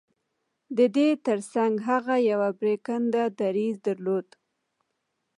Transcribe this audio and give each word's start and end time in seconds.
د 0.77 0.79
دې 0.95 1.09
ترڅنګ 1.25 1.73
هغه 1.89 2.15
يو 2.31 2.39
پرېکنده 2.61 3.23
دريځ 3.39 3.75
درلود. 3.87 4.27